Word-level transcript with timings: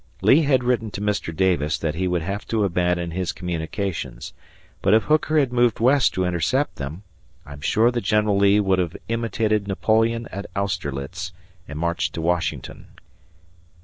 Lee 0.23 0.41
had 0.41 0.63
written 0.63 0.89
to 0.89 0.99
Mr. 1.01 1.31
Davis 1.35 1.77
that 1.77 1.93
he 1.93 2.07
would 2.07 2.23
have 2.23 2.47
to 2.47 2.63
abandon 2.63 3.11
his 3.11 3.31
communications; 3.31 4.33
but 4.81 4.95
if 4.95 5.03
Hooker 5.03 5.37
had 5.37 5.53
moved 5.53 5.79
west 5.79 6.11
to 6.15 6.25
intercept 6.25 6.77
them, 6.77 7.03
I 7.45 7.53
am 7.53 7.61
sure 7.61 7.91
that 7.91 8.01
General 8.01 8.35
Lee 8.37 8.59
would 8.59 8.79
have 8.79 8.97
imitated 9.09 9.67
Napoleon 9.67 10.27
at 10.31 10.47
Austerlitz 10.55 11.33
and 11.67 11.77
marched 11.77 12.15
to 12.15 12.21
Washington. 12.23 12.87